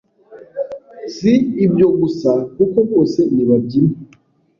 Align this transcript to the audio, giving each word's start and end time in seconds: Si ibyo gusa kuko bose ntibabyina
Si 1.15 1.31
ibyo 1.65 1.87
gusa 1.99 2.31
kuko 2.55 2.77
bose 2.91 3.19
ntibabyina 3.33 3.93